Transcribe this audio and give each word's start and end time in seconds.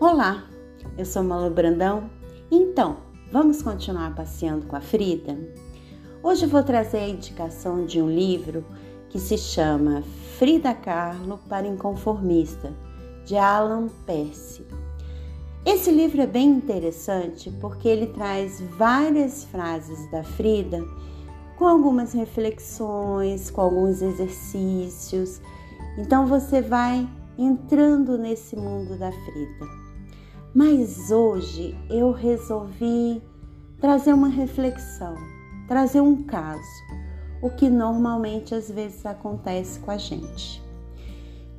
Olá, 0.00 0.44
eu 0.96 1.04
sou 1.04 1.24
Malu 1.24 1.50
Brandão. 1.50 2.08
Então, 2.52 2.98
vamos 3.32 3.60
continuar 3.62 4.14
passeando 4.14 4.64
com 4.64 4.76
a 4.76 4.80
Frida? 4.80 5.36
Hoje 6.22 6.46
vou 6.46 6.62
trazer 6.62 6.98
a 6.98 7.08
indicação 7.08 7.84
de 7.84 8.00
um 8.00 8.08
livro 8.08 8.64
que 9.08 9.18
se 9.18 9.36
chama 9.36 10.04
Frida 10.38 10.72
Kahlo 10.72 11.40
para 11.48 11.66
Inconformista, 11.66 12.72
de 13.26 13.36
Alan 13.36 13.88
Percy. 14.06 14.64
Esse 15.66 15.90
livro 15.90 16.22
é 16.22 16.28
bem 16.28 16.48
interessante 16.48 17.50
porque 17.60 17.88
ele 17.88 18.06
traz 18.06 18.60
várias 18.60 19.42
frases 19.46 20.08
da 20.12 20.22
Frida 20.22 20.80
com 21.56 21.66
algumas 21.66 22.12
reflexões, 22.12 23.50
com 23.50 23.62
alguns 23.62 24.00
exercícios. 24.00 25.40
Então 25.98 26.24
você 26.24 26.62
vai 26.62 27.04
entrando 27.36 28.16
nesse 28.16 28.54
mundo 28.54 28.96
da 28.96 29.10
Frida. 29.10 29.87
Mas 30.54 31.10
hoje 31.10 31.76
eu 31.90 32.10
resolvi 32.10 33.22
trazer 33.80 34.14
uma 34.14 34.28
reflexão, 34.28 35.14
trazer 35.66 36.00
um 36.00 36.22
caso, 36.22 36.62
o 37.42 37.50
que 37.50 37.68
normalmente 37.68 38.54
às 38.54 38.70
vezes 38.70 39.04
acontece 39.04 39.78
com 39.80 39.90
a 39.90 39.98
gente. 39.98 40.62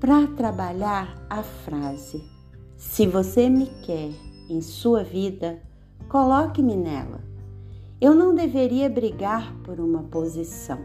Para 0.00 0.26
trabalhar 0.26 1.16
a 1.30 1.42
frase: 1.42 2.22
Se 2.76 3.06
você 3.06 3.48
me 3.48 3.66
quer 3.84 4.10
em 4.50 4.60
sua 4.60 5.04
vida, 5.04 5.62
coloque-me 6.08 6.76
nela. 6.76 7.20
Eu 8.00 8.14
não 8.14 8.34
deveria 8.34 8.90
brigar 8.90 9.54
por 9.62 9.78
uma 9.78 10.02
posição. 10.02 10.78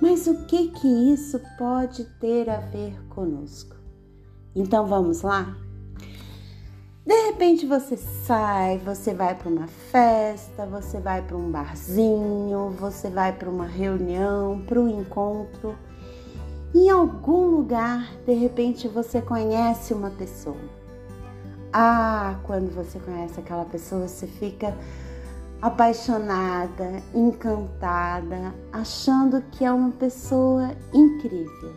Mas 0.00 0.26
o 0.26 0.46
que 0.46 0.68
que 0.68 0.88
isso 0.88 1.38
pode 1.58 2.04
ter 2.18 2.48
a 2.48 2.58
ver 2.58 2.98
conosco? 3.08 3.76
Então 4.56 4.86
vamos 4.86 5.20
lá? 5.20 5.56
De 7.06 7.14
repente 7.26 7.66
você 7.66 7.98
sai, 7.98 8.78
você 8.78 9.12
vai 9.12 9.34
para 9.34 9.50
uma 9.50 9.66
festa, 9.66 10.64
você 10.64 10.98
vai 10.98 11.20
para 11.20 11.36
um 11.36 11.50
barzinho, 11.50 12.70
você 12.80 13.10
vai 13.10 13.30
para 13.30 13.50
uma 13.50 13.66
reunião, 13.66 14.62
para 14.66 14.80
um 14.80 14.88
encontro. 14.88 15.76
Em 16.74 16.88
algum 16.88 17.56
lugar, 17.56 18.10
de 18.24 18.32
repente 18.32 18.88
você 18.88 19.20
conhece 19.20 19.92
uma 19.92 20.08
pessoa. 20.12 20.56
Ah, 21.70 22.36
quando 22.44 22.74
você 22.74 22.98
conhece 22.98 23.38
aquela 23.38 23.66
pessoa, 23.66 24.08
você 24.08 24.26
fica 24.26 24.74
apaixonada, 25.60 27.02
encantada, 27.14 28.54
achando 28.72 29.42
que 29.52 29.62
é 29.62 29.70
uma 29.70 29.90
pessoa 29.90 30.70
incrível. 30.94 31.74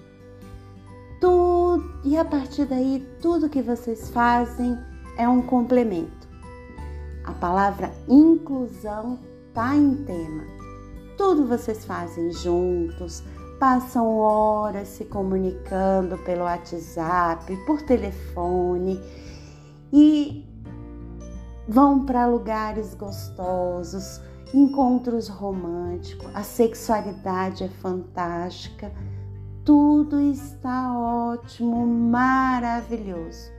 Tudo, 1.20 1.83
e 2.05 2.16
a 2.17 2.23
partir 2.23 2.64
daí, 2.64 3.05
tudo 3.22 3.50
que 3.50 3.61
vocês 3.61 4.09
fazem 4.09 4.78
é 5.18 5.28
um 5.28 5.42
complemento. 5.42 6.28
A 7.26 7.34
palavra 7.34 7.92
inclusão 8.08 9.20
está 9.48 9.76
em 9.76 9.96
tema. 10.06 10.44
Tudo 11.18 11.48
vocês 11.48 11.84
fazem 11.84 12.32
juntos, 12.32 13.23
passam 13.60 14.18
horas 14.18 14.88
se 14.88 15.06
comunicando 15.06 16.18
pelo 16.20 16.44
WhatsApp, 16.44 17.58
por 17.66 17.82
telefone 17.82 19.02
e 19.92 20.45
vão 21.68 22.06
para 22.06 22.28
lugares 22.28 22.94
gostosos, 22.94 24.22
encontros 24.54 25.28
românticos, 25.28 26.30
a 26.34 26.44
sexualidade 26.44 27.64
é 27.64 27.68
fantástica, 27.68 28.92
tudo 29.66 30.22
está 30.22 30.98
ótimo, 30.98 31.86
maravilhoso 31.86 33.57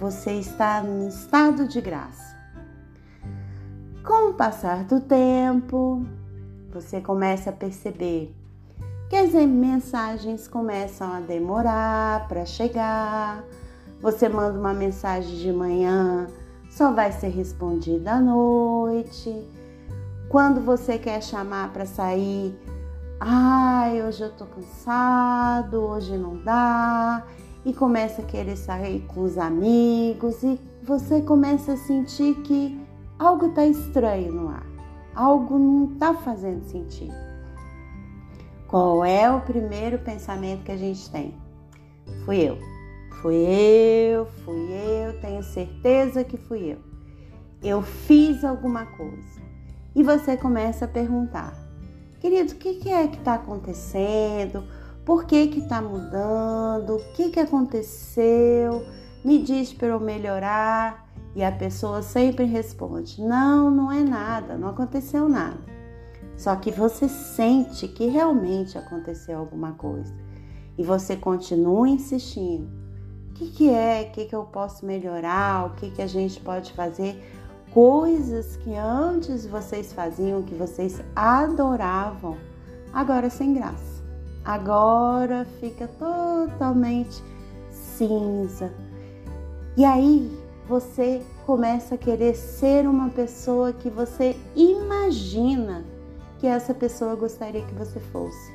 você 0.00 0.32
está 0.32 0.82
em 0.82 1.08
estado 1.08 1.68
de 1.68 1.78
graça. 1.78 2.34
Com 4.02 4.30
o 4.30 4.34
passar 4.34 4.82
do 4.84 4.98
tempo, 4.98 6.02
você 6.72 7.02
começa 7.02 7.50
a 7.50 7.52
perceber 7.52 8.34
que 9.10 9.16
as 9.16 9.34
mensagens 9.34 10.48
começam 10.48 11.12
a 11.12 11.20
demorar 11.20 12.26
para 12.28 12.46
chegar. 12.46 13.44
Você 14.00 14.26
manda 14.26 14.58
uma 14.58 14.72
mensagem 14.72 15.36
de 15.36 15.52
manhã, 15.52 16.26
só 16.70 16.92
vai 16.92 17.12
ser 17.12 17.28
respondida 17.28 18.12
à 18.12 18.20
noite. 18.20 19.46
Quando 20.30 20.62
você 20.62 20.96
quer 20.96 21.22
chamar 21.22 21.74
para 21.74 21.84
sair, 21.84 22.58
ai, 23.20 24.02
hoje 24.02 24.22
eu 24.22 24.30
tô 24.30 24.46
cansado, 24.46 25.78
hoje 25.78 26.16
não 26.16 26.42
dá 26.42 27.22
e 27.64 27.72
começa 27.72 28.22
a 28.22 28.24
querer 28.24 28.56
sair 28.56 29.00
com 29.08 29.22
os 29.22 29.36
amigos 29.36 30.42
e 30.42 30.60
você 30.82 31.20
começa 31.20 31.74
a 31.74 31.76
sentir 31.76 32.34
que 32.42 32.80
algo 33.18 33.46
está 33.46 33.66
estranho 33.66 34.32
no 34.32 34.48
ar, 34.48 34.66
algo 35.14 35.58
não 35.58 35.92
está 35.92 36.14
fazendo 36.14 36.64
sentido. 36.64 37.14
Qual 38.66 39.04
é 39.04 39.30
o 39.30 39.40
primeiro 39.40 39.98
pensamento 39.98 40.62
que 40.62 40.72
a 40.72 40.76
gente 40.76 41.10
tem? 41.10 41.34
Fui 42.24 42.38
eu. 42.38 42.56
Fui 43.20 43.34
eu, 43.34 44.24
fui 44.44 44.72
eu, 44.72 45.20
tenho 45.20 45.42
certeza 45.42 46.24
que 46.24 46.38
fui 46.38 46.72
eu. 46.72 46.78
Eu 47.62 47.82
fiz 47.82 48.42
alguma 48.44 48.86
coisa. 48.86 49.42
E 49.94 50.02
você 50.02 50.36
começa 50.36 50.86
a 50.86 50.88
perguntar: 50.88 51.52
querido, 52.18 52.52
o 52.52 52.56
que 52.56 52.88
é 52.88 53.06
que 53.08 53.18
está 53.18 53.34
acontecendo? 53.34 54.64
Por 55.10 55.24
que 55.24 55.48
que 55.48 55.62
tá 55.62 55.82
mudando? 55.82 56.94
O 56.94 57.12
que 57.14 57.30
que 57.30 57.40
aconteceu? 57.40 58.86
Me 59.24 59.42
diz 59.42 59.72
para 59.72 59.88
eu 59.88 59.98
melhorar. 59.98 61.10
E 61.34 61.42
a 61.42 61.50
pessoa 61.50 62.00
sempre 62.00 62.44
responde: 62.44 63.20
Não, 63.20 63.72
não 63.72 63.90
é 63.90 64.04
nada, 64.04 64.56
não 64.56 64.68
aconteceu 64.68 65.28
nada. 65.28 65.58
Só 66.36 66.54
que 66.54 66.70
você 66.70 67.08
sente 67.08 67.88
que 67.88 68.06
realmente 68.06 68.78
aconteceu 68.78 69.36
alguma 69.36 69.72
coisa 69.72 70.14
e 70.78 70.84
você 70.84 71.16
continua 71.16 71.88
insistindo. 71.88 72.70
O 73.30 73.34
que, 73.34 73.50
que 73.50 73.68
é? 73.68 74.02
O 74.02 74.12
que, 74.12 74.26
que 74.26 74.34
eu 74.36 74.44
posso 74.44 74.86
melhorar? 74.86 75.66
O 75.66 75.70
que, 75.74 75.90
que 75.90 76.02
a 76.02 76.06
gente 76.06 76.38
pode 76.38 76.72
fazer? 76.72 77.20
Coisas 77.72 78.56
que 78.58 78.76
antes 78.76 79.44
vocês 79.44 79.92
faziam, 79.92 80.40
que 80.44 80.54
vocês 80.54 81.02
adoravam, 81.16 82.36
agora 82.92 83.28
sem 83.28 83.52
graça 83.54 83.89
agora 84.44 85.46
fica 85.60 85.88
totalmente 85.88 87.22
cinza. 87.70 88.72
E 89.76 89.84
aí 89.84 90.30
você 90.68 91.22
começa 91.46 91.94
a 91.94 91.98
querer 91.98 92.34
ser 92.34 92.86
uma 92.86 93.08
pessoa 93.10 93.72
que 93.72 93.90
você 93.90 94.36
imagina 94.54 95.84
que 96.38 96.46
essa 96.46 96.72
pessoa 96.72 97.14
gostaria 97.14 97.64
que 97.64 97.74
você 97.74 98.00
fosse. 98.00 98.52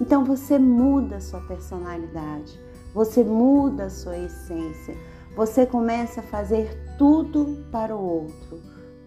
Então 0.00 0.24
você 0.24 0.58
muda 0.58 1.16
a 1.16 1.20
sua 1.20 1.40
personalidade, 1.40 2.58
você 2.92 3.22
muda 3.22 3.84
a 3.84 3.90
sua 3.90 4.18
essência, 4.18 4.96
você 5.36 5.64
começa 5.64 6.20
a 6.20 6.24
fazer 6.24 6.76
tudo 6.98 7.64
para 7.70 7.96
o 7.96 8.24
outro, 8.24 8.60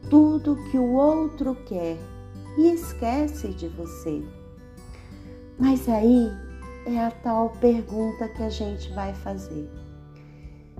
tudo 0.10 0.58
que 0.72 0.78
o 0.78 0.94
outro 0.94 1.56
quer 1.66 1.98
e 2.58 2.72
esquece 2.72 3.50
de 3.50 3.68
você. 3.68 4.24
Mas 5.60 5.90
aí 5.90 6.32
é 6.86 7.00
a 7.00 7.12
tal 7.12 7.50
pergunta 7.60 8.28
que 8.30 8.44
a 8.44 8.50
gente 8.50 8.94
vai 8.94 9.14
fazer. 9.14 9.70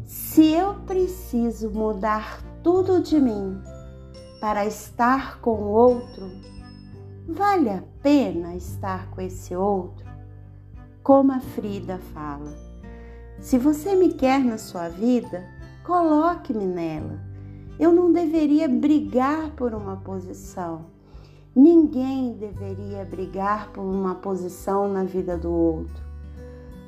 Se 0.04 0.54
eu 0.54 0.76
preciso 0.86 1.70
mudar 1.72 2.42
tudo 2.64 3.02
de 3.02 3.20
mim 3.20 3.60
para 4.40 4.66
estar 4.66 5.42
com 5.42 5.52
o 5.52 5.70
outro, 5.70 6.30
vale 7.28 7.70
a 7.70 7.84
pena 8.02 8.56
estar 8.56 9.10
com 9.10 9.20
esse 9.20 9.56
outro? 9.56 10.06
Como 11.04 11.32
a 11.32 11.40
Frida 11.40 11.98
fala, 12.14 12.54
se 13.40 13.58
você 13.58 13.96
me 13.96 14.14
quer 14.14 14.44
na 14.44 14.58
sua 14.58 14.90
vida, 14.90 15.44
coloque-me 15.84 16.66
nela. 16.66 17.20
Eu 17.80 17.92
não 17.92 18.12
deveria 18.12 18.68
brigar 18.68 19.52
por 19.52 19.74
uma 19.74 19.98
posição. 19.98 20.86
Ninguém 21.58 22.34
deveria 22.34 23.04
brigar 23.04 23.72
por 23.72 23.82
uma 23.82 24.14
posição 24.14 24.88
na 24.88 25.04
vida 25.04 25.36
do 25.36 25.52
outro. 25.52 26.04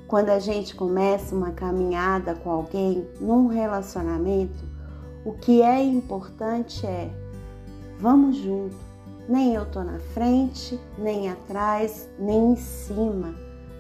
Quando 0.08 0.30
a 0.30 0.38
gente 0.38 0.76
começa 0.76 1.34
uma 1.34 1.50
caminhada 1.50 2.36
com 2.36 2.52
alguém 2.52 3.10
num 3.20 3.48
relacionamento, 3.48 4.64
o 5.26 5.34
que 5.34 5.64
é 5.64 5.84
importante 5.84 6.86
é 6.86 7.10
vamos 7.98 8.36
junto. 8.36 8.76
Nem 9.28 9.56
eu 9.56 9.66
tô 9.66 9.84
na 9.84 9.98
frente, 10.14 10.80
nem 11.00 11.32
atrás, 11.32 12.08
nem 12.20 12.52
em 12.52 12.56
cima, 12.56 13.34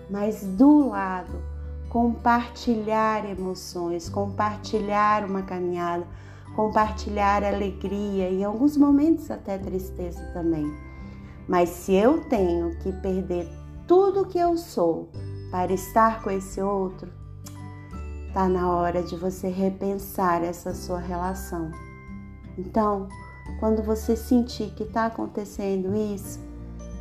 mas 0.10 0.42
do 0.42 0.90
lado, 0.90 1.40
compartilhar 1.88 3.30
emoções, 3.30 4.10
compartilhar 4.10 5.24
uma 5.24 5.44
caminhada, 5.44 6.08
compartilhar 6.56 7.44
alegria 7.44 8.30
e 8.30 8.42
em 8.42 8.44
alguns 8.44 8.76
momentos 8.76 9.30
até 9.32 9.58
tristeza 9.58 10.22
também. 10.34 10.66
Mas 11.48 11.70
se 11.70 11.94
eu 11.94 12.22
tenho 12.26 12.78
que 12.80 12.92
perder 12.92 13.48
tudo 13.88 14.28
que 14.28 14.38
eu 14.38 14.58
sou 14.58 15.10
para 15.50 15.74
estar 15.74 16.22
com 16.22 16.30
esse 16.30 16.62
outro, 16.62 17.12
tá 18.34 18.48
na 18.48 18.72
hora 18.72 19.02
de 19.02 19.16
você 19.16 19.48
repensar 19.48 20.44
essa 20.44 20.74
sua 20.76 21.00
relação. 21.00 21.72
Então, 22.58 23.08
quando 23.60 23.82
você 23.82 24.16
sentir 24.16 24.72
que 24.76 24.84
está 24.84 25.08
acontecendo 25.08 25.96
isso, 25.96 26.40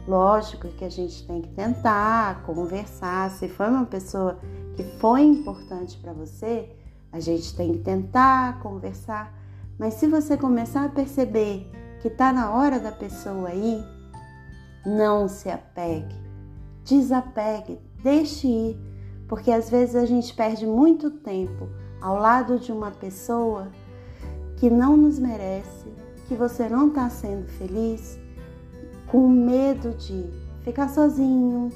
lógico 0.07 0.69
que 0.69 0.85
a 0.85 0.89
gente 0.89 1.27
tem 1.27 1.43
que 1.43 1.51
tentar 1.51 2.43
conversar. 2.45 3.31
Se 3.31 3.49
foi 3.49 3.69
uma 3.69 3.85
pessoa 3.85 4.39
que 4.75 4.83
foi 4.99 5.23
importante 5.23 5.99
para 5.99 6.13
você, 6.13 6.75
a 7.13 7.21
gente 7.21 7.55
tem 7.57 7.73
que 7.73 7.79
tentar 7.79 8.61
conversar. 8.61 9.35
Mas 9.79 9.95
se 9.95 10.07
você 10.07 10.37
começar 10.37 10.85
a 10.85 10.89
perceber 10.89 11.71
que 12.01 12.09
está 12.09 12.33
na 12.33 12.51
hora 12.51 12.79
da 12.79 12.93
pessoa 12.93 13.49
aí, 13.49 13.83
não 14.85 15.29
se 15.29 15.51
apegue, 15.51 16.17
desapegue, 16.85 17.79
deixe 18.03 18.47
ir, 18.47 18.79
porque 19.29 19.51
às 19.51 19.69
vezes 19.69 19.95
a 19.97 20.07
gente 20.07 20.35
perde 20.35 20.67
muito 20.67 21.11
tempo 21.11 21.69
ao 22.01 22.19
lado 22.19 22.59
de 22.59 22.73
uma 22.73 22.91
pessoa 22.91 23.69
que 24.57 24.71
não 24.71 24.97
nos 24.97 25.19
merece, 25.19 25.89
que 26.27 26.35
você 26.35 26.69
não 26.69 26.89
está 26.89 27.09
sendo 27.09 27.47
feliz, 27.47 28.19
com 29.07 29.29
medo 29.29 29.91
de 29.95 30.25
ficar 30.63 30.89
sozinho, 30.89 31.71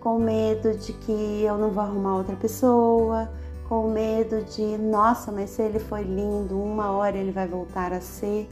com 0.00 0.18
medo 0.18 0.76
de 0.76 0.92
que 0.92 1.42
eu 1.42 1.56
não 1.56 1.70
vou 1.70 1.82
arrumar 1.82 2.16
outra 2.16 2.36
pessoa, 2.36 3.30
com 3.74 3.90
medo 3.90 4.40
de, 4.44 4.78
nossa, 4.78 5.32
mas 5.32 5.50
se 5.50 5.60
ele 5.60 5.80
foi 5.80 6.04
lindo, 6.04 6.56
uma 6.56 6.92
hora 6.92 7.16
ele 7.16 7.32
vai 7.32 7.48
voltar 7.48 7.92
a 7.92 8.00
ser. 8.00 8.48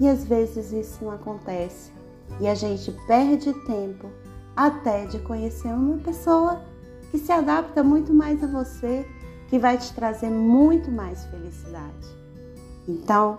E 0.00 0.08
às 0.08 0.24
vezes 0.24 0.72
isso 0.72 1.04
não 1.04 1.12
acontece. 1.12 1.92
E 2.40 2.48
a 2.48 2.56
gente 2.56 2.90
perde 3.06 3.52
tempo 3.66 4.10
até 4.56 5.06
de 5.06 5.20
conhecer 5.20 5.68
uma 5.68 5.98
pessoa 5.98 6.60
que 7.08 7.18
se 7.18 7.30
adapta 7.30 7.84
muito 7.84 8.12
mais 8.12 8.42
a 8.42 8.48
você, 8.48 9.06
que 9.46 9.60
vai 9.60 9.78
te 9.78 9.94
trazer 9.94 10.28
muito 10.28 10.90
mais 10.90 11.24
felicidade. 11.26 12.08
Então, 12.88 13.36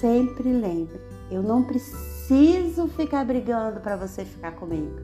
sempre 0.00 0.52
lembre, 0.52 1.00
eu 1.30 1.44
não 1.44 1.62
preciso 1.62 2.88
ficar 2.88 3.24
brigando 3.24 3.78
para 3.78 3.94
você 3.94 4.24
ficar 4.24 4.50
comigo. 4.56 4.98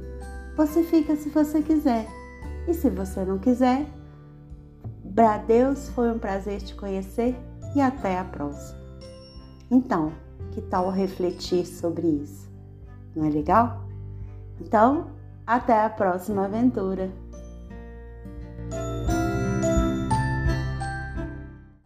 Você 0.57 0.83
fica 0.83 1.15
se 1.15 1.29
você 1.29 1.63
quiser. 1.63 2.09
E 2.67 2.75
se 2.75 2.91
você 2.91 3.25
não 3.25 3.39
quiser, 3.39 3.87
para 5.17 5.39
Deus 5.39 5.89
foi 5.89 6.13
um 6.13 6.19
prazer 6.19 6.61
te 6.61 6.75
conhecer 6.75 7.35
e 7.75 7.81
até 7.81 8.19
a 8.19 8.25
próxima. 8.25 8.79
Então, 9.71 10.13
que 10.53 10.61
tal 10.61 10.91
refletir 10.91 11.65
sobre 11.65 12.07
isso? 12.07 12.47
Não 13.17 13.25
é 13.25 13.31
legal? 13.31 13.89
Então, 14.61 15.07
até 15.47 15.83
a 15.83 15.89
próxima 15.89 16.45
aventura! 16.45 17.11